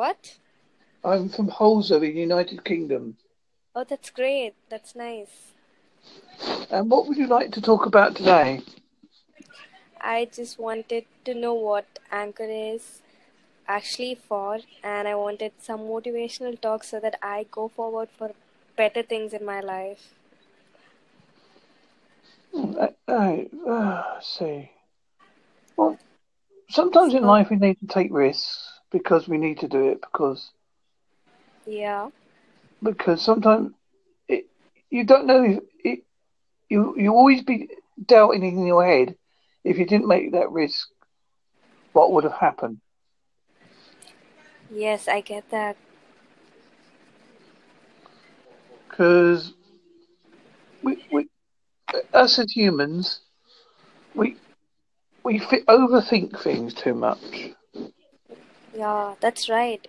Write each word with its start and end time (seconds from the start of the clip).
What? 0.00 0.38
I'm 1.04 1.28
from 1.28 1.50
Holzer 1.50 2.02
in 2.02 2.16
United 2.16 2.64
Kingdom. 2.64 3.18
Oh, 3.76 3.84
that's 3.84 4.08
great. 4.08 4.54
That's 4.70 4.96
nice. 4.96 5.52
And 6.70 6.90
what 6.90 7.06
would 7.06 7.18
you 7.18 7.26
like 7.26 7.52
to 7.52 7.60
talk 7.60 7.84
about 7.84 8.16
today? 8.16 8.62
I 10.00 10.24
just 10.32 10.58
wanted 10.58 11.04
to 11.26 11.34
know 11.34 11.52
what 11.52 11.84
Anchor 12.10 12.48
is 12.48 13.02
actually 13.68 14.14
for, 14.14 14.60
and 14.82 15.06
I 15.06 15.16
wanted 15.16 15.52
some 15.60 15.80
motivational 15.80 16.58
talk 16.58 16.82
so 16.82 16.98
that 16.98 17.16
I 17.22 17.44
go 17.50 17.68
forward 17.68 18.08
for 18.16 18.30
better 18.78 19.02
things 19.02 19.34
in 19.34 19.44
my 19.44 19.60
life. 19.60 20.14
I, 22.56 22.88
I 23.06 23.48
uh, 23.68 24.20
see. 24.22 24.70
Well, 25.76 25.98
sometimes 26.70 27.12
in 27.12 27.24
life 27.24 27.50
we 27.50 27.56
need 27.56 27.78
to 27.80 27.86
take 27.86 28.10
risks 28.10 28.69
because 28.90 29.28
we 29.28 29.38
need 29.38 29.58
to 29.60 29.68
do 29.68 29.88
it 29.88 30.00
because 30.00 30.50
Yeah. 31.66 32.08
because 32.82 33.22
sometimes 33.22 33.72
it, 34.28 34.44
you 34.90 35.04
don't 35.04 35.26
know 35.26 35.42
if 35.44 35.58
it, 35.84 36.00
you 36.68 36.94
you 36.96 37.12
always 37.12 37.42
be 37.42 37.68
doubting 38.04 38.44
in 38.44 38.64
your 38.66 38.84
head 38.86 39.14
if 39.64 39.78
you 39.78 39.86
didn't 39.86 40.08
make 40.08 40.32
that 40.32 40.50
risk 40.50 40.88
what 41.92 42.12
would 42.12 42.24
have 42.24 42.32
happened 42.34 42.80
Yes, 44.70 45.08
I 45.08 45.20
get 45.20 45.50
that. 45.50 45.76
because 48.88 49.52
we, 50.82 50.96
we 51.10 51.28
us 52.12 52.38
as 52.38 52.52
humans 52.52 53.20
we 54.14 54.36
we 55.24 55.38
overthink 55.68 56.38
things 56.42 56.74
too 56.74 56.94
much 56.94 57.52
Yeah, 58.80 59.14
that's 59.20 59.50
right. 59.50 59.86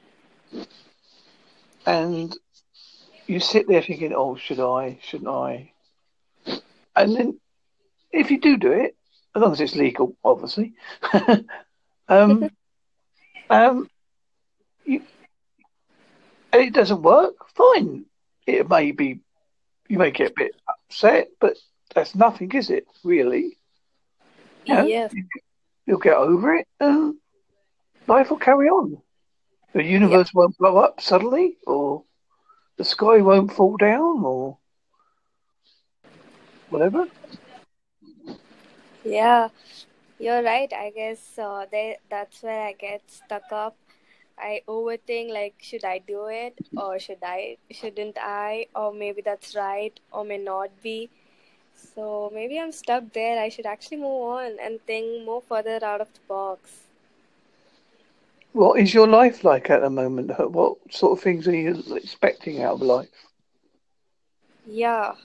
and 1.86 2.38
you 3.26 3.40
sit 3.40 3.66
there 3.70 3.81
thinking 3.81 4.14
oh 4.14 4.36
should 4.36 4.59
I 4.59 5.00
shouldn't 5.02 5.30
I 5.30 5.72
and 6.95 7.16
then 7.16 7.39
if 8.12 8.30
you 8.30 8.39
do 8.42 8.58
do 8.58 8.73
it 8.73 8.95
as 9.34 9.42
long 9.42 9.53
as 9.53 9.62
it's 9.62 9.78
legal 9.78 10.14
obviously 10.25 10.73
um 12.09 12.50
um 13.50 13.89
you 14.84 15.02
and 16.52 16.62
it 16.64 16.73
doesn't 16.73 17.02
work 17.02 17.36
fine 17.56 18.03
it 18.45 18.69
may 18.69 18.92
be 18.92 19.19
you 19.88 19.97
may 19.97 20.12
get 20.12 20.31
a 20.31 20.34
bit 20.36 20.52
upset 20.67 21.30
but 21.39 21.56
that's 21.95 22.14
nothing 22.14 22.52
is 22.52 22.69
it 22.69 22.86
really 23.06 23.58
you 24.66 24.75
know, 24.75 24.86
Yes. 24.86 25.14
you'll 25.88 25.97
get 26.09 26.17
over 26.17 26.56
it 26.56 26.67
and 26.81 27.16
life 28.07 28.30
will 28.30 28.38
carry 28.38 28.67
on 28.69 28.97
the 29.73 29.83
universe 29.83 30.33
won't 30.33 30.57
blow 30.57 30.77
up 30.77 30.99
suddenly 31.02 31.57
or 31.66 32.03
the 32.77 32.83
sky 32.83 33.17
won't 33.21 33.53
fall 33.53 33.77
down 33.77 34.23
or 34.23 34.57
whatever 36.69 37.07
Yeah, 39.03 39.49
you're 40.19 40.44
right. 40.44 40.72
I 40.73 40.91
guess 40.91 41.38
uh, 41.39 41.66
they, 41.72 41.97
that's 42.09 42.44
where 42.44 42.61
I 42.67 42.73
get 42.73 43.02
stuck 43.07 43.52
up. 43.52 43.75
I 44.38 44.61
overthink 44.67 45.31
like, 45.31 45.55
should 45.59 45.83
I 45.85 45.99
do 45.99 46.27
it 46.27 46.59
or 46.75 46.99
should 46.99 47.23
I, 47.23 47.57
shouldn't 47.72 48.17
I? 48.19 48.67
Or 48.75 48.94
maybe 48.94 49.22
that's 49.22 49.55
right 49.55 49.99
or 50.11 50.23
may 50.23 50.38
not 50.38 50.69
be. 50.83 51.09
So 51.75 52.31
maybe 52.33 52.59
I'm 52.59 52.72
stuck 52.72 53.11
there. 53.13 53.39
I 53.39 53.49
should 53.49 53.66
actually 53.66 53.97
move 53.97 54.22
on 54.23 54.57
and 54.61 54.79
think 54.85 55.25
more 55.25 55.41
further 55.41 55.83
out 55.83 56.02
of 56.02 56.13
the 56.13 56.19
box. 56.27 56.88
What 58.53 58.80
is 58.80 58.94
your 58.94 59.07
life 59.07 59.44
like 59.44 59.69
at 59.69 59.81
the 59.81 59.89
moment? 59.89 60.31
What 60.52 60.77
sort 60.91 61.17
of 61.17 61.23
things 61.23 61.47
are 61.47 61.55
you 61.55 61.83
expecting 61.95 62.61
out 62.61 62.73
of 62.75 62.81
life? 62.81 63.27
Yeah. 64.66 65.16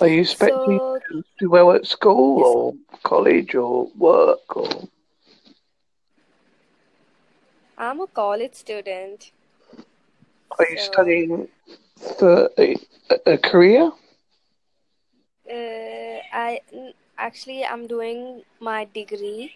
Are 0.00 0.08
you 0.08 0.20
expecting 0.22 0.80
So 0.80 1.02
to 1.10 1.24
do 1.38 1.50
well 1.50 1.72
at 1.72 1.86
school 1.86 2.42
or 2.44 2.74
college 3.02 3.54
or 3.54 3.88
work 3.96 4.56
or 4.56 4.88
I'm 7.78 8.00
a 8.00 8.06
college 8.06 8.54
student. 8.54 9.32
are 10.58 10.66
you 10.70 10.76
So 10.76 10.78
studying 10.78 11.48
for 12.18 12.50
a, 12.58 12.76
a 13.26 13.38
career? 13.38 13.90
uh, 15.50 16.18
I 16.32 16.60
actually 17.18 17.64
I'm 17.64 17.86
doing 17.86 18.42
my 18.60 18.84
degree. 18.84 19.52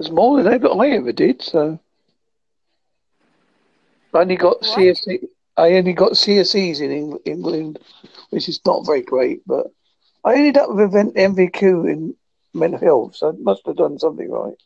There's 0.00 0.12
more 0.12 0.42
than 0.42 0.52
ever 0.52 0.68
I 0.70 0.88
ever 0.92 1.12
did, 1.12 1.42
so 1.42 1.78
I 4.14 4.20
only 4.20 4.36
got 4.36 4.64
What? 4.64 5.02
CSE. 5.04 5.28
I 5.56 5.74
only 5.74 5.92
got 5.92 6.16
CSEs 6.16 6.80
in 6.80 6.90
Eng- 6.90 7.18
England, 7.24 7.78
which 8.30 8.48
is 8.48 8.60
not 8.64 8.86
very 8.86 9.02
great, 9.02 9.42
but 9.46 9.66
I 10.24 10.34
ended 10.36 10.56
up 10.58 10.74
with 10.74 10.94
an 10.94 11.12
NVQ 11.16 11.86
in 11.86 12.16
mental 12.54 12.80
health, 12.80 13.16
so 13.16 13.28
I 13.28 13.32
must 13.32 13.66
have 13.66 13.76
done 13.76 13.98
something 13.98 14.30
right. 14.30 14.56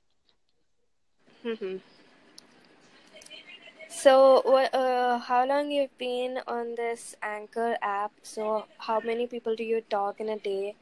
Mhm. 1.45 1.81
So, 3.89 4.39
uh, 4.73 5.19
how 5.19 5.45
long 5.47 5.71
you've 5.71 5.97
been 5.99 6.41
on 6.47 6.75
this 6.77 7.15
Anchor 7.23 7.77
app? 7.83 8.13
So, 8.23 8.67
how 8.79 9.01
many 9.01 9.27
people 9.27 9.55
do 9.57 9.65
you 9.65 9.81
talk 9.83 10.21
in 10.21 10.29
a 10.29 10.39
day? 10.39 10.77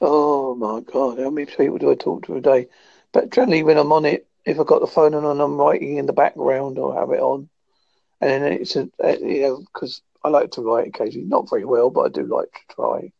Oh 0.00 0.54
my 0.54 0.80
God, 0.80 1.18
how 1.18 1.30
many 1.30 1.46
people 1.46 1.78
do 1.78 1.90
I 1.90 1.94
talk 1.94 2.26
to 2.26 2.36
a 2.36 2.40
day? 2.40 2.68
But 3.12 3.30
generally, 3.30 3.62
when 3.62 3.78
I'm 3.78 3.92
on 3.92 4.04
it, 4.04 4.26
if 4.44 4.58
I've 4.60 4.66
got 4.66 4.80
the 4.80 4.86
phone 4.86 5.14
on 5.14 5.24
and 5.24 5.40
I'm 5.40 5.56
writing 5.56 5.96
in 5.96 6.06
the 6.06 6.12
background, 6.12 6.78
I'll 6.78 6.92
have 6.92 7.10
it 7.10 7.20
on. 7.20 7.48
And 8.20 8.30
then 8.30 8.52
it's 8.52 8.76
a, 8.76 8.88
uh, 9.02 9.16
you 9.20 9.42
know, 9.42 9.56
because 9.58 10.02
I 10.24 10.28
like 10.28 10.52
to 10.52 10.62
write 10.62 10.88
occasionally, 10.88 11.26
not 11.26 11.50
very 11.50 11.64
well, 11.64 11.90
but 11.90 12.02
I 12.02 12.08
do 12.08 12.24
like 12.24 12.52
to 12.52 12.74
try. 12.74 13.12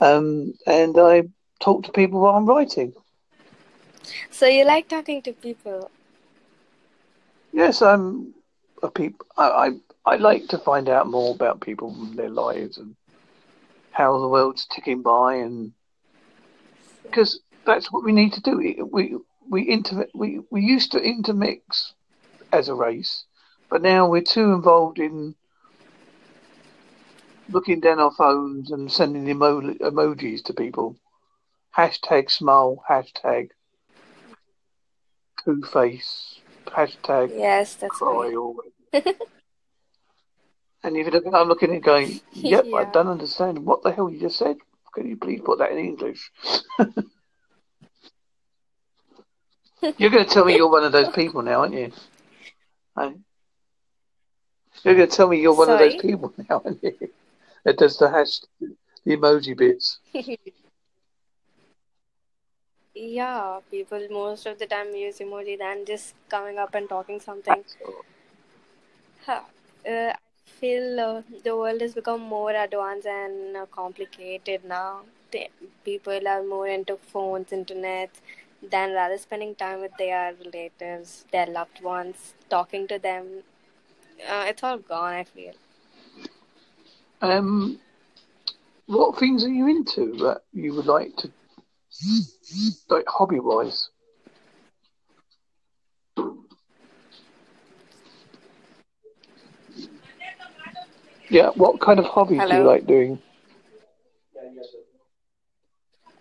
Um, 0.00 0.54
and 0.66 0.98
I 0.98 1.24
talk 1.60 1.84
to 1.84 1.92
people 1.92 2.20
while 2.20 2.36
I'm 2.36 2.46
writing. 2.46 2.92
So, 4.30 4.46
you 4.46 4.64
like 4.64 4.88
talking 4.88 5.22
to 5.22 5.32
people? 5.32 5.90
Yes, 7.52 7.82
I'm 7.82 8.34
a 8.82 8.90
peop 8.90 9.22
I, 9.36 9.48
I 9.48 9.70
I 10.04 10.16
like 10.16 10.48
to 10.48 10.58
find 10.58 10.88
out 10.88 11.06
more 11.06 11.34
about 11.34 11.60
people 11.60 11.94
and 11.94 12.18
their 12.18 12.30
lives 12.30 12.78
and 12.78 12.96
how 13.92 14.18
the 14.18 14.28
world's 14.28 14.66
ticking 14.66 15.02
by, 15.02 15.36
and 15.36 15.72
because 17.02 17.40
that's 17.64 17.92
what 17.92 18.04
we 18.04 18.12
need 18.12 18.32
to 18.34 18.40
do. 18.40 18.56
We 18.56 18.82
we 18.82 19.16
we 19.48 19.68
inter 19.68 20.06
we 20.14 20.40
we 20.50 20.62
used 20.62 20.92
to 20.92 21.00
intermix 21.00 21.92
as 22.52 22.68
a 22.68 22.74
race, 22.74 23.24
but 23.70 23.82
now 23.82 24.08
we're 24.08 24.22
too 24.22 24.52
involved 24.52 24.98
in 24.98 25.34
looking 27.48 27.80
down 27.80 28.00
our 28.00 28.12
phones 28.12 28.70
and 28.70 28.90
sending 28.90 29.28
emo 29.28 29.60
emojis 29.60 30.44
to 30.44 30.54
people. 30.54 30.96
Hashtag 31.76 32.30
smile, 32.30 32.82
hashtag 32.88 33.50
two 35.44 35.62
face, 35.62 36.40
hashtag 36.66 37.32
Yes, 37.36 37.74
that's 37.74 37.96
cry 37.96 38.34
right. 38.34 39.04
and 40.82 40.96
if 40.96 41.06
you 41.06 41.12
look, 41.12 41.24
I'm 41.32 41.48
looking 41.48 41.70
at 41.70 41.76
it 41.76 41.82
going, 41.82 42.20
yep, 42.32 42.66
I 42.74 42.84
don't 42.84 43.08
understand 43.08 43.64
what 43.64 43.82
the 43.82 43.92
hell 43.92 44.10
you 44.10 44.20
just 44.20 44.38
said. 44.38 44.56
Can 44.94 45.08
you 45.08 45.16
please 45.16 45.40
put 45.44 45.58
that 45.58 45.72
in 45.72 45.78
English? 45.78 46.30
You're 49.98 50.10
going 50.10 50.24
to 50.24 50.30
tell 50.30 50.44
me 50.44 50.54
you're 50.54 50.70
one 50.70 50.84
of 50.84 50.92
those 50.92 51.08
people 51.08 51.42
now, 51.42 51.62
aren't 51.62 51.74
you? 51.74 51.90
Hey? 52.96 53.14
You're 54.84 54.94
going 54.94 55.08
to 55.08 55.16
tell 55.16 55.26
me 55.26 55.40
you're 55.40 55.56
one 55.56 55.70
of 55.70 55.78
those 55.80 55.96
people 55.96 56.32
now, 56.48 56.62
aren't 56.64 56.82
you? 56.84 57.10
That 57.64 57.78
does 57.78 57.98
the 57.98 58.08
hash, 58.08 58.40
the 58.60 58.76
emoji 59.16 59.56
bits. 59.56 59.98
Yeah, 62.94 63.60
people 63.70 64.06
most 64.10 64.46
of 64.46 64.58
the 64.58 64.66
time 64.66 64.94
use 64.94 65.18
emoji 65.18 65.58
than 65.58 65.86
just 65.86 66.14
coming 66.28 66.58
up 66.58 66.74
and 66.74 66.86
talking 66.88 67.20
something. 67.20 67.64
Huh. 69.24 69.40
Uh, 69.88 70.12
feel 70.62 71.00
uh, 71.00 71.22
the 71.44 71.56
world 71.56 71.80
has 71.80 71.94
become 71.94 72.20
more 72.20 72.52
advanced 72.52 73.06
and 73.06 73.56
uh, 73.56 73.66
complicated 73.66 74.64
now. 74.64 75.00
People 75.84 76.28
are 76.28 76.42
more 76.44 76.68
into 76.68 76.96
phones, 76.96 77.52
internet, 77.52 78.10
than 78.70 78.92
rather 78.92 79.18
spending 79.18 79.54
time 79.56 79.80
with 79.80 79.96
their 79.98 80.34
relatives, 80.44 81.24
their 81.32 81.46
loved 81.46 81.82
ones, 81.82 82.34
talking 82.50 82.86
to 82.88 82.98
them. 82.98 83.42
Uh, 84.28 84.44
it's 84.46 84.62
all 84.62 84.78
gone, 84.78 85.14
I 85.14 85.24
feel. 85.24 85.54
Um, 87.22 87.80
what 88.86 89.18
things 89.18 89.44
are 89.44 89.48
you 89.48 89.66
into 89.68 90.12
that 90.24 90.42
you 90.52 90.74
would 90.74 90.86
like 90.86 91.16
to, 91.16 91.32
like 92.88 93.04
hobby 93.08 93.40
wise? 93.40 93.88
Yeah, 101.32 101.48
what 101.56 101.80
kind 101.80 101.98
of 101.98 102.04
hobbies 102.04 102.44
do 102.44 102.56
you 102.56 102.62
like 102.62 102.86
doing? 102.86 103.18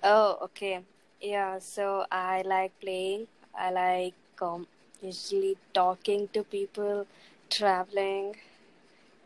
Oh, 0.04 0.38
okay. 0.48 0.80
Yeah, 1.20 1.60
so 1.60 2.06
I 2.10 2.42
like 2.44 2.72
playing. 2.80 3.28
I 3.54 3.72
like 3.72 4.14
um, 4.42 4.66
usually 5.02 5.58
talking 5.74 6.30
to 6.34 6.44
people, 6.44 7.06
traveling, 7.50 8.36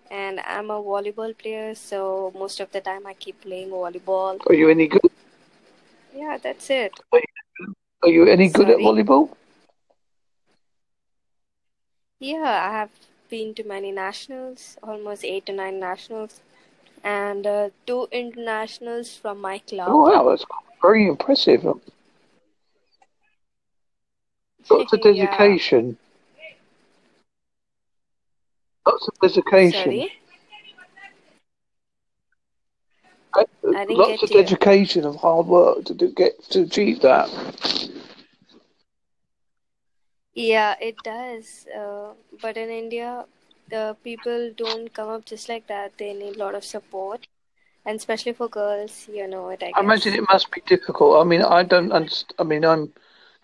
and 0.10 0.40
I'm 0.42 0.72
a 0.72 0.82
volleyball 0.82 1.38
player, 1.38 1.76
so 1.76 2.34
most 2.36 2.60
of 2.60 2.72
the 2.72 2.81
time 2.81 3.06
I 3.06 3.14
keep 3.14 3.42
playing 3.42 3.70
volleyball. 3.70 4.42
Are 4.48 4.56
you 4.56 4.70
any 4.70 4.88
good? 4.88 5.12
Yeah, 6.16 6.40
that's 6.42 6.70
it. 6.72 6.94
Are 8.02 8.10
you 8.10 8.26
any 8.26 8.50
good 8.50 8.70
at 8.72 8.78
volleyball? 8.78 9.30
Yeah, 12.20 12.70
I 12.70 12.72
have 12.80 12.90
been 13.30 13.54
to 13.56 13.63
many 13.63 13.92
nationals, 13.92 14.77
almost 14.83 15.24
eight 15.24 15.45
to 15.48 15.54
nine 15.54 15.80
nationals, 15.80 16.42
and 17.04 17.45
uh, 17.45 17.69
two 17.86 18.07
internationals 18.12 19.16
from 19.16 19.42
my 19.42 19.60
club. 19.60 19.89
Oh, 19.92 20.04
wow, 20.12 20.30
that's 20.30 20.45
very 20.81 21.07
impressive. 21.07 21.63
Lots 24.69 24.94
of 24.94 25.01
Yeah. 25.06 25.25
dedication. 25.25 25.98
Lots 28.86 29.07
of 29.07 29.13
dedication. 29.22 29.81
Sorry? 29.81 30.12
Uh, 33.38 33.44
I 33.74 33.86
Lots 33.89 34.24
of 34.24 34.30
dedication 34.30 35.06
and 35.06 35.18
hard 35.18 35.48
work 35.48 35.86
to 35.86 35.94
do, 35.94 36.10
get 36.10 36.42
to 36.51 36.62
achieve 36.62 37.01
that. 37.01 37.30
Yeah, 40.36 40.76
it 40.82 41.04
does. 41.04 41.68
Uh, 41.76 42.14
but 42.42 42.58
in 42.58 42.70
India, 42.70 43.26
the 43.70 43.98
people 44.04 44.52
don't 44.56 44.94
come 44.94 45.10
up 45.10 45.26
just 45.26 45.50
like 45.50 45.68
that. 45.68 45.98
They 45.98 46.14
need 46.14 46.36
a 46.36 46.40
lot 46.40 46.56
of 46.56 46.64
support, 46.66 47.28
and 47.86 47.98
especially 47.98 48.34
for 48.34 48.48
girls, 48.50 49.08
you 49.12 49.28
know 49.28 49.50
it, 49.50 49.64
I 49.64 49.74
I 49.76 49.82
imagine 49.82 50.14
it 50.14 50.26
must 50.32 50.52
be 50.52 50.62
difficult. 50.66 51.20
I 51.22 51.24
mean, 51.24 51.42
I 51.42 51.64
don't. 51.64 51.92
I 52.40 52.44
mean, 52.44 52.66
I'm 52.66 52.94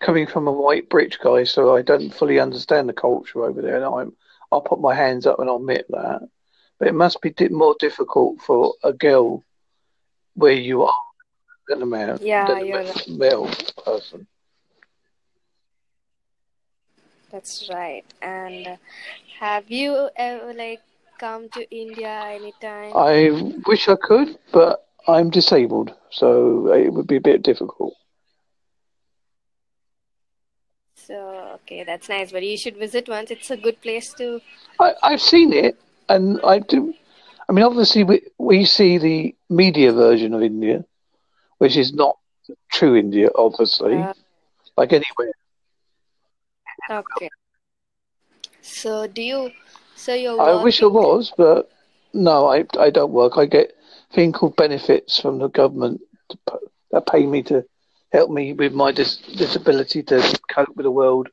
coming 0.00 0.26
from 0.26 0.46
a 0.48 0.52
white 0.52 0.88
British 0.88 1.18
guy, 1.18 1.44
so 1.44 1.74
I 1.76 1.82
don't 1.82 2.10
fully 2.12 2.38
understand 2.40 2.88
the 2.88 2.92
culture 2.94 3.44
over 3.44 3.60
there. 3.62 3.76
And 3.76 3.84
I'm, 3.84 4.12
I'll 4.50 4.60
put 4.62 4.80
my 4.80 4.94
hands 4.94 5.26
up 5.26 5.38
and 5.40 5.48
I'll 5.48 5.56
admit 5.56 5.86
that. 5.90 6.28
But 6.78 6.88
it 6.88 6.94
must 6.94 7.20
be 7.22 7.30
di- 7.30 7.48
more 7.48 7.76
difficult 7.78 8.40
for 8.40 8.74
a 8.82 8.92
girl 8.92 9.44
where 10.34 10.52
you 10.52 10.82
are 10.84 11.04
than 11.68 11.82
a 11.82 11.86
man, 11.86 12.18
Yeah, 12.20 12.46
than 12.46 12.62
a 12.62 12.64
you're 12.64 12.76
ma- 12.76 12.84
right. 12.84 13.08
male 13.08 13.50
person. 13.84 14.26
That's 17.32 17.68
right. 17.72 18.04
And 18.20 18.78
have 19.40 19.70
you 19.70 20.10
ever 20.16 20.52
like 20.52 20.82
come 21.18 21.48
to 21.48 21.68
India 21.74 22.10
anytime? 22.26 22.92
I 22.94 23.30
wish 23.66 23.88
I 23.88 23.96
could, 23.96 24.38
but 24.52 24.86
I'm 25.08 25.30
disabled, 25.30 25.92
so 26.10 26.72
it 26.72 26.92
would 26.92 27.06
be 27.06 27.16
a 27.16 27.20
bit 27.20 27.42
difficult. 27.42 27.94
So, 30.94 31.58
okay, 31.62 31.82
that's 31.84 32.08
nice. 32.08 32.30
But 32.30 32.42
you 32.44 32.56
should 32.56 32.76
visit 32.76 33.08
once. 33.08 33.30
It's 33.30 33.50
a 33.50 33.56
good 33.56 33.80
place 33.80 34.12
to. 34.14 34.40
I, 34.78 34.92
I've 35.02 35.20
seen 35.22 35.52
it, 35.52 35.76
and 36.08 36.38
I 36.44 36.60
do. 36.60 36.94
I 37.48 37.52
mean, 37.52 37.64
obviously, 37.64 38.04
we 38.04 38.22
we 38.38 38.64
see 38.64 38.98
the 38.98 39.34
media 39.48 39.92
version 39.92 40.34
of 40.34 40.42
India, 40.42 40.84
which 41.58 41.76
is 41.76 41.92
not 41.92 42.18
true 42.70 42.94
India, 42.94 43.30
obviously, 43.34 43.96
Uh, 43.96 44.12
like 44.76 44.92
anywhere. 44.92 45.32
Okay. 46.90 47.28
So, 48.62 49.06
do 49.06 49.22
you? 49.22 49.52
So 49.94 50.14
you're 50.14 50.38
I 50.38 50.54
wish 50.54 50.82
I 50.82 50.86
was, 50.86 51.32
but 51.36 51.70
no, 52.12 52.46
I 52.46 52.64
I 52.78 52.90
don't 52.90 53.12
work. 53.12 53.38
I 53.38 53.46
get 53.46 53.72
a 54.10 54.14
thing 54.14 54.32
called 54.32 54.56
benefits 54.56 55.20
from 55.20 55.38
the 55.38 55.48
government 55.48 56.00
to, 56.30 56.38
that 56.90 57.06
pay 57.06 57.26
me 57.26 57.42
to 57.44 57.64
help 58.12 58.30
me 58.30 58.52
with 58.52 58.72
my 58.72 58.92
dis- 58.92 59.16
disability 59.16 60.02
to 60.04 60.38
cope 60.50 60.74
with 60.76 60.84
the 60.84 60.90
world. 60.90 61.28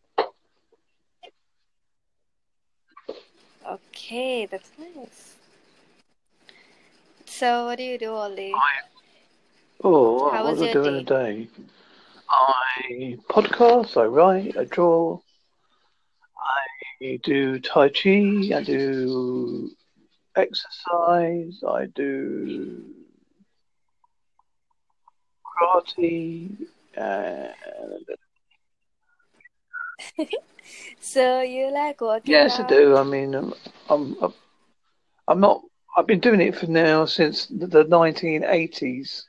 Okay, 3.66 4.46
that's 4.46 4.72
nice. 4.78 5.36
So, 7.26 7.66
what 7.66 7.78
do 7.78 7.84
you 7.84 7.98
do 7.98 8.14
all 8.14 8.34
day? 8.36 8.54
Oh, 9.84 10.32
How 10.32 10.44
what 10.44 10.58
was 10.58 10.62
I 10.62 10.68
do 10.68 10.86
in 10.86 10.96
a 10.96 11.02
day? 11.02 11.04
day? 11.04 11.48
I 12.30 13.18
podcast, 13.30 13.98
I 13.98 14.06
write, 14.06 14.58
I 14.58 14.64
draw, 14.66 15.20
I 17.02 17.20
do 17.24 17.60
Tai 17.60 17.90
Chi, 17.90 18.52
I 18.54 18.62
do 18.64 19.72
exercise, 20.36 21.64
I 21.68 21.86
do 21.96 22.84
karate, 25.62 26.68
and 26.96 27.54
So, 31.00 31.42
you 31.42 31.72
like 31.72 32.02
working 32.02 32.32
yes, 32.32 32.60
I 32.60 32.68
do. 32.68 32.98
I 32.98 33.04
mean, 33.04 33.34
I'm, 33.34 33.54
I'm, 33.90 34.34
I'm 35.28 35.40
not. 35.40 35.62
I've 35.98 36.08
been 36.08 36.20
doing 36.20 36.42
it 36.42 36.56
for 36.56 36.68
now 36.68 37.06
since 37.06 37.46
the 37.48 37.68
the 37.68 37.86
1980s. 37.86 39.24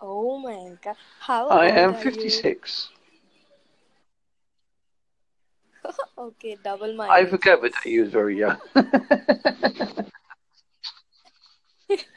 Oh 0.00 0.38
my 0.38 0.76
God. 0.82 0.96
How 1.20 1.48
I 1.48 1.66
old 1.68 1.78
am 1.78 1.94
are 1.94 1.98
you? 1.98 2.02
56. 2.02 2.88
Okay, 6.22 6.56
double 6.62 6.94
my 6.94 7.08
I 7.08 7.26
forget 7.26 7.58
forgot 7.58 7.72
that 7.82 7.90
you 7.90 8.02
was 8.02 8.10
very 8.10 8.38
young. 8.38 8.56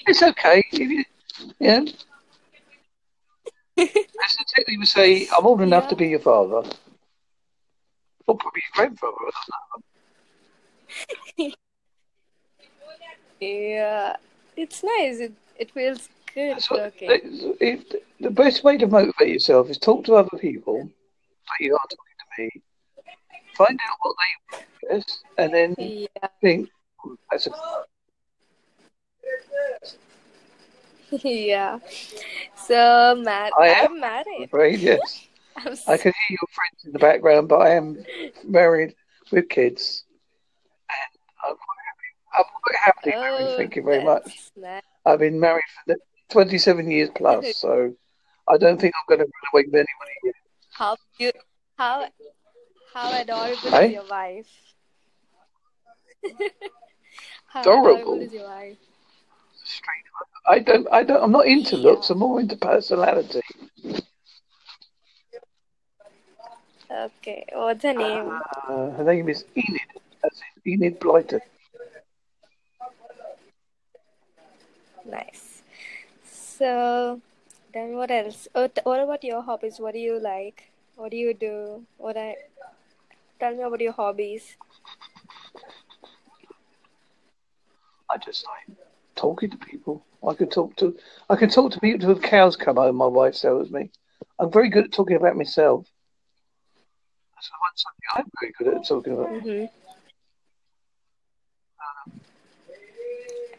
it's 0.05 0.21
okay. 0.21 0.63
Yeah. 1.59 1.79
As 3.77 3.87
the 3.87 4.45
technically 4.55 4.77
would 4.77 4.87
say, 4.87 5.27
I'm 5.35 5.47
old 5.47 5.61
enough 5.61 5.87
to 5.87 5.95
be 5.95 6.09
your 6.09 6.19
father. 6.19 6.69
Or 8.27 8.37
probably 8.37 8.61
your 8.67 8.75
grandfather. 8.75 9.15
I 9.17 9.31
don't 11.39 11.49
know. 11.49 11.51
Yeah. 13.41 14.15
It's 14.55 14.83
nice. 14.83 15.19
It, 15.19 15.33
it 15.57 15.71
feels 15.71 16.09
good 16.33 16.57
what, 16.69 16.93
talking. 16.93 17.09
it, 17.11 17.23
it, 17.59 18.03
the 18.19 18.29
best 18.29 18.63
way 18.63 18.77
to 18.77 18.85
motivate 18.87 19.33
yourself 19.33 19.69
is 19.69 19.77
talk 19.79 20.05
to 20.05 20.15
other 20.15 20.37
people, 20.37 20.77
like 20.77 21.59
you 21.59 21.73
are 21.73 21.79
talking 21.89 22.15
to 22.19 22.43
me. 22.43 22.63
Find 23.55 23.79
out 23.79 23.97
what 24.01 24.15
they 24.19 24.57
want 24.57 25.03
first, 25.03 25.23
and 25.37 25.53
then 25.53 25.75
Yeah. 25.77 26.27
think, 26.41 26.69
"Hmm, 26.99 27.15
that's 27.31 27.47
a 27.47 27.51
Yeah. 31.23 31.79
So, 32.55 33.15
mar- 33.23 33.51
I 33.59 33.67
am 33.69 33.93
I'm 33.93 33.99
married. 33.99 34.45
afraid, 34.45 34.79
yes. 34.79 35.27
I'm 35.57 35.67
I 35.87 35.93
s- 35.93 36.01
can 36.01 36.11
hear 36.13 36.37
your 36.41 36.47
friends 36.53 36.85
in 36.85 36.91
the 36.91 36.99
background, 36.99 37.47
but 37.47 37.61
I 37.61 37.71
am 37.75 38.03
married 38.43 38.95
with 39.31 39.49
kids. 39.49 40.03
And 40.89 41.19
I'm 41.45 41.55
quite 41.55 41.83
happy. 41.87 42.09
I'm 42.37 42.43
quite 42.63 42.79
happily 42.85 43.13
married, 43.21 43.51
Oh, 43.51 43.55
thank 43.57 43.75
you 43.75 43.83
very 43.83 44.03
much. 44.03 44.23
nice. 44.57 44.81
I've 45.05 45.19
been 45.19 45.39
married 45.39 45.63
for 45.85 45.93
the 45.93 45.99
27 46.29 46.89
years 46.89 47.09
plus, 47.15 47.55
so 47.61 47.93
I 48.47 48.57
don't 48.57 48.79
think 48.79 48.93
I'm 48.95 49.17
going 49.17 49.25
to 49.25 49.25
run 49.25 49.49
away 49.53 49.63
with 49.67 49.75
anybody. 49.75 50.37
How 50.71 50.97
you 51.19 51.31
how 51.77 52.07
how 52.95 53.11
adorable 53.21 53.69
Hey? 53.69 53.87
is 53.87 53.93
your 53.93 54.07
wife? 54.09 54.47
How 57.47 57.61
adorable 57.61 58.13
Adorable. 58.13 58.21
is 58.21 58.33
your 58.33 58.45
wife? 58.45 58.77
Straight. 59.63 60.03
I 60.47 60.59
don't, 60.59 60.87
I 60.91 61.03
don't, 61.03 61.23
I'm 61.23 61.31
not 61.31 61.47
into 61.47 61.75
looks, 61.77 62.09
I'm 62.09 62.19
more 62.19 62.39
into 62.39 62.55
personality. 62.57 63.41
Okay. 66.89 67.45
What's 67.53 67.83
her 67.83 67.93
name? 67.93 68.41
Uh, 68.67 68.89
her 68.91 69.03
name 69.03 69.29
is 69.29 69.45
Enid, 69.55 69.81
as 70.23 70.41
in 70.65 70.73
Enid 70.73 70.99
Blyton. 70.99 71.41
Nice. 75.05 75.63
So, 76.23 77.21
then 77.73 77.95
what 77.95 78.11
else? 78.11 78.47
Oh, 78.55 78.69
what 78.83 78.99
about 78.99 79.23
your 79.23 79.41
hobbies? 79.41 79.79
What 79.79 79.93
do 79.93 79.99
you 79.99 80.19
like? 80.19 80.71
What 80.95 81.11
do 81.11 81.17
you 81.17 81.33
do? 81.33 81.85
What 81.97 82.17
I 82.17 82.35
tell 83.39 83.55
me 83.55 83.63
about 83.63 83.81
your 83.81 83.93
hobbies. 83.93 84.57
I 88.09 88.17
just 88.17 88.45
like 88.45 88.77
talking 89.15 89.49
to 89.49 89.57
people. 89.57 90.05
I 90.27 90.33
could 90.33 90.51
talk 90.51 90.75
to, 90.77 90.97
I 91.29 91.35
can 91.35 91.49
talk 91.49 91.71
to 91.71 91.79
people 91.79 91.99
till 91.99 92.15
the 92.15 92.27
cows 92.27 92.55
come 92.55 92.77
home. 92.77 92.95
My 92.95 93.07
wife 93.07 93.35
tells 93.39 93.69
me. 93.71 93.91
I'm 94.39 94.51
very 94.51 94.69
good 94.69 94.85
at 94.85 94.91
talking 94.91 95.17
about 95.17 95.35
myself. 95.35 95.85
That's 97.35 97.49
the 97.49 97.55
one 97.59 97.71
something 97.75 98.09
I'm 98.15 98.31
very 98.39 98.53
good 98.57 98.67
at 98.75 98.87
talking 98.87 99.13
about. 99.13 99.29
Mm-hmm. 99.29 99.65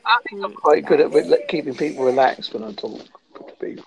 I 0.08 0.20
think 0.28 0.44
I'm 0.44 0.54
quite 0.54 0.86
good 0.86 1.00
at 1.00 1.48
keeping 1.48 1.74
people 1.74 2.04
relaxed 2.04 2.54
when 2.54 2.62
I 2.62 2.72
talk 2.72 3.00
to 3.00 3.54
people. 3.60 3.84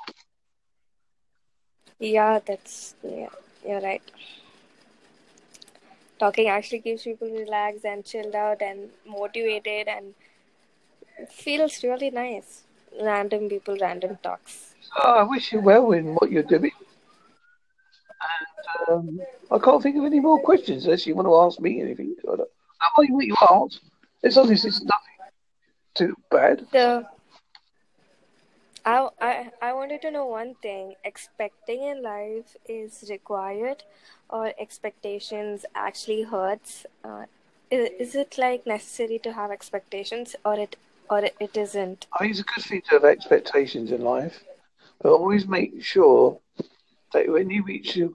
Yeah, 1.99 2.39
that's 2.45 2.95
yeah. 3.03 3.29
You're 3.65 3.81
right. 3.81 4.01
Talking 6.19 6.49
actually 6.49 6.81
keeps 6.81 7.03
people 7.03 7.29
relaxed 7.29 7.85
and 7.85 8.03
chilled 8.03 8.35
out 8.35 8.61
and 8.61 8.89
motivated 9.07 9.87
and 9.87 10.13
feels 11.29 11.83
really 11.83 12.11
nice. 12.11 12.63
random 13.01 13.49
people, 13.49 13.77
random 13.79 14.17
talks. 14.23 14.73
Oh, 14.97 15.19
I 15.19 15.23
wish 15.23 15.53
you 15.53 15.61
well 15.61 15.91
in 15.91 16.15
what 16.15 16.31
you're 16.31 16.43
doing. 16.43 16.71
And 18.89 18.89
um, 18.89 19.21
I 19.51 19.59
can't 19.59 19.81
think 19.81 19.95
of 19.97 20.05
any 20.05 20.19
more 20.19 20.41
questions 20.41 20.85
unless 20.85 21.05
you 21.07 21.15
want 21.15 21.27
to 21.27 21.35
ask 21.35 21.59
me 21.59 21.81
anything. 21.81 22.15
I 22.23 22.35
don't, 22.35 22.49
I 22.81 22.87
what 22.95 23.25
you 23.25 23.35
ask. 23.49 23.79
As 24.23 24.35
long 24.35 24.51
as 24.51 24.65
it's 24.65 24.81
nothing 24.81 25.09
too 25.93 26.15
bad. 26.29 26.65
The 26.71 27.05
I, 28.89 29.51
I 29.61 29.73
wanted 29.73 30.01
to 30.03 30.11
know 30.11 30.25
one 30.25 30.55
thing. 30.55 30.95
Expecting 31.03 31.83
in 31.83 32.01
life 32.01 32.55
is 32.67 33.05
required, 33.09 33.83
or 34.29 34.53
expectations 34.59 35.65
actually 35.75 36.23
hurts. 36.23 36.85
Uh, 37.03 37.25
is, 37.69 37.89
is 37.99 38.15
it 38.15 38.37
like 38.37 38.65
necessary 38.65 39.19
to 39.19 39.33
have 39.33 39.51
expectations, 39.51 40.35
or 40.45 40.55
it 40.55 40.75
or 41.09 41.19
it, 41.19 41.35
it 41.39 41.57
isn't? 41.57 42.07
I 42.13 42.19
think 42.19 42.31
it's 42.31 42.39
a 42.39 42.43
good 42.43 42.63
thing 42.63 42.81
to 42.81 42.89
have 42.91 43.05
expectations 43.05 43.91
in 43.91 44.01
life, 44.01 44.43
but 45.01 45.11
always 45.11 45.47
make 45.47 45.83
sure 45.83 46.39
that 47.13 47.27
when 47.27 47.49
you 47.49 47.63
reach 47.63 47.95
your 47.95 48.09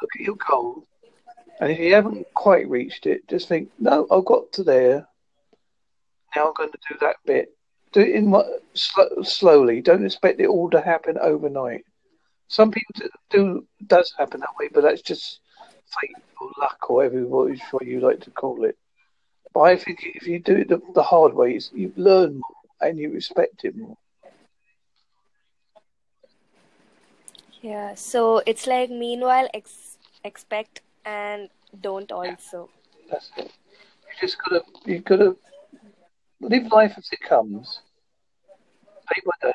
look 0.00 0.10
at 0.14 0.20
your 0.20 0.36
goal, 0.36 0.86
and 1.60 1.70
if 1.70 1.78
you 1.78 1.94
haven't 1.94 2.26
quite 2.34 2.68
reached 2.68 3.06
it, 3.06 3.26
just 3.28 3.48
think, 3.48 3.70
no, 3.78 4.06
I've 4.10 4.24
got 4.24 4.52
to 4.52 4.64
there. 4.64 5.08
Now 6.34 6.48
I'm 6.48 6.54
going 6.56 6.72
to 6.72 6.78
do 6.88 6.96
that 7.00 7.16
bit. 7.24 7.55
Do 7.96 8.02
it 8.02 8.10
in 8.14 8.30
sl- 8.74 9.22
slowly. 9.22 9.80
Don't 9.80 10.04
expect 10.04 10.38
it 10.38 10.48
all 10.48 10.68
to 10.68 10.82
happen 10.82 11.16
overnight. 11.16 11.86
Some 12.48 12.70
people 12.70 12.94
do 13.30 13.66
does 13.86 14.12
happen 14.18 14.40
that 14.40 14.54
way, 14.60 14.68
but 14.70 14.82
that's 14.82 15.00
just 15.00 15.40
fate 15.98 16.14
or 16.38 16.50
luck 16.60 16.90
or 16.90 16.96
whatever 16.96 17.24
what 17.24 17.86
you 17.86 18.00
like 18.00 18.20
to 18.20 18.30
call 18.30 18.64
it. 18.64 18.76
But 19.54 19.60
I 19.62 19.76
think 19.76 20.00
if 20.04 20.26
you 20.26 20.38
do 20.40 20.56
it 20.56 20.68
the, 20.68 20.82
the 20.94 21.02
hard 21.02 21.32
way, 21.32 21.58
you 21.72 21.90
learn 21.96 22.34
more 22.34 22.60
and 22.82 22.98
you 22.98 23.10
respect 23.10 23.64
it 23.64 23.74
more. 23.74 23.96
Yeah, 27.62 27.94
so 27.94 28.42
it's 28.44 28.66
like 28.66 28.90
meanwhile 28.90 29.48
ex- 29.54 29.96
expect 30.22 30.82
and 31.06 31.48
don't 31.80 32.12
also. 32.12 32.68
That's 33.10 33.30
it. 33.38 33.46
You 33.46 34.14
just 34.20 34.36
gotta 34.42 34.62
you 34.84 34.98
gotta 34.98 35.34
live 36.40 36.66
life 36.70 36.94
as 36.98 37.08
it 37.10 37.20
comes, 37.20 37.80
day 39.14 39.22
by 39.24 39.32
day. 39.42 39.52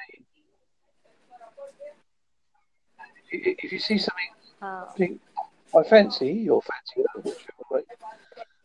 If 3.34 3.72
you, 3.72 3.80
see 3.80 3.98
something, 3.98 4.26
oh. 4.62 4.92
think, 4.98 5.22
I 5.74 5.84
fancy 5.84 6.50
or 6.50 6.62
fancy 6.62 7.08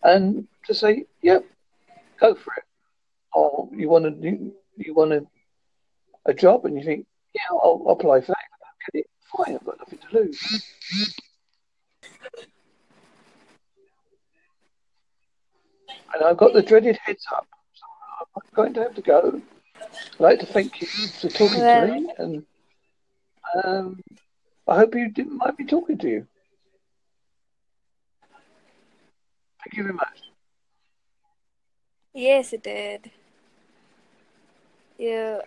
and 0.07 0.47
to 0.67 0.75
say, 0.75 1.05
yep, 1.23 1.45
go 2.21 2.35
for 2.35 2.55
it. 2.55 2.65
Or 3.33 3.69
you 3.73 3.89
want 3.89 4.05
to 4.05 4.29
you, 4.29 4.55
you 4.77 4.95
want 4.95 5.13
a, 5.13 5.27
a 6.27 6.35
job 6.35 6.65
and 6.65 6.77
you 6.77 6.85
think, 6.85 7.07
yeah, 7.35 7.43
I'll, 7.51 7.83
I'll 7.87 7.93
apply 7.93 8.21
for 8.21 8.29
that. 8.29 8.93
Get 8.93 9.01
it 9.01 9.11
fine. 9.37 9.57
I've 9.57 9.65
got 9.65 9.79
nothing 9.79 9.99
to 9.99 10.19
lose. 10.19 10.73
And 16.15 16.25
I've 16.25 16.37
got 16.37 16.53
the 16.53 16.63
dreaded 16.63 16.99
heads 17.05 17.27
up. 17.33 17.47
So 17.75 17.85
I'm 18.37 18.43
going 18.55 18.75
to 18.75 18.83
have 18.83 18.95
to 18.95 19.03
go. 19.03 19.43
I'd 20.15 20.21
like 20.21 20.41
to 20.41 20.47
thank 20.47 20.81
you 20.81 20.87
for 21.21 21.29
talking 21.29 21.67
to 21.67 21.87
me, 21.87 22.13
and 22.19 22.47
um, 23.65 24.01
I 24.67 24.77
hope 24.77 24.95
you 24.95 25.11
didn't 25.11 25.37
mind 25.37 25.59
me 25.59 25.67
talking 25.67 25.99
to 25.99 26.09
you. 26.09 26.27
Thank 29.65 29.77
you 29.77 29.83
very 29.83 29.95
much. 29.95 30.19
Yes, 32.15 32.53
it 32.53 32.63
did. 32.63 33.11
Yeah. 34.99 35.41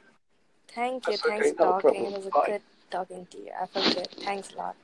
Thank 0.69 1.07
you. 1.07 1.13
That's 1.13 1.21
Thanks 1.23 1.47
okay, 1.47 1.55
for 1.57 1.63
no 1.63 1.71
talking. 1.71 1.95
problem. 1.95 2.13
It 2.13 2.17
was 2.17 2.25
a 2.27 2.29
Bye. 2.29 2.43
good 2.45 2.61
talking 2.91 3.25
to 3.31 3.37
you. 3.37 3.51
I 3.59 3.65
felt 3.65 3.95
good. 3.95 4.09
Thanks 4.23 4.53
a 4.53 4.57
lot. 4.57 4.75